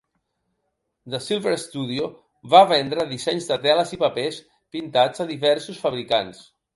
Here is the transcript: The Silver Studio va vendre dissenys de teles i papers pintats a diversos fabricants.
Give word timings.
The 1.13 1.17
Silver 1.25 1.51
Studio 1.63 2.07
va 2.53 2.61
vendre 2.71 3.05
dissenys 3.11 3.49
de 3.51 3.57
teles 3.65 3.91
i 3.99 3.99
papers 4.05 4.39
pintats 4.77 5.23
a 5.25 5.29
diversos 5.33 5.79
fabricants. 5.83 6.41